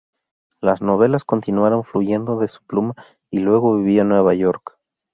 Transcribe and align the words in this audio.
Las 0.61 0.81
novelas 0.81 1.25
continuaron 1.25 1.83
fluyendo 1.83 2.39
de 2.39 2.47
su 2.47 2.63
pluma 2.63 2.95
y 3.29 3.37
luego 3.37 3.75
vivió 3.77 4.01
en 4.01 4.09
Nueva 4.09 4.33
York. 4.33 4.79